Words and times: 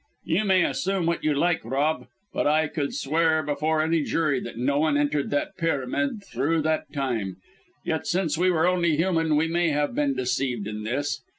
"You 0.25 0.45
may 0.45 0.63
assume 0.63 1.05
what 1.05 1.23
you 1.23 1.35
like, 1.35 1.63
Rob; 1.63 2.07
but 2.33 2.47
I 2.47 2.67
could 2.67 2.95
swear 2.95 3.43
before 3.43 3.83
any 3.83 4.01
jury, 4.01 4.39
that 4.39 4.57
no 4.57 4.79
one 4.79 4.97
entered 4.97 5.29
the 5.29 5.51
pyramid 5.59 6.23
throughout 6.25 6.63
that 6.63 6.91
time. 6.91 7.35
Yet 7.85 8.07
since 8.07 8.35
we 8.35 8.49
were 8.49 8.65
only 8.65 8.97
human, 8.97 9.35
we 9.35 9.47
may 9.47 9.69
have 9.69 9.93
been 9.93 10.15
deceived 10.15 10.65
in 10.67 10.81
this. 10.85 11.21